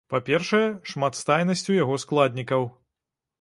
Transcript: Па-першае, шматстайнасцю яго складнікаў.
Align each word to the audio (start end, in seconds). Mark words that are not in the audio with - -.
Па-першае, 0.13 0.61
шматстайнасцю 0.93 1.77
яго 1.83 1.99
складнікаў. 2.05 2.67